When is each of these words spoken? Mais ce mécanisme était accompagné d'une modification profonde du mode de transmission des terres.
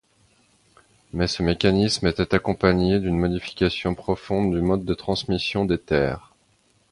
Mais 1.13 1.27
ce 1.27 1.43
mécanisme 1.43 2.07
était 2.07 2.33
accompagné 2.33 2.99
d'une 2.99 3.19
modification 3.19 3.93
profonde 3.93 4.51
du 4.51 4.59
mode 4.59 4.83
de 4.83 4.95
transmission 4.95 5.63
des 5.63 5.77
terres. 5.77 6.33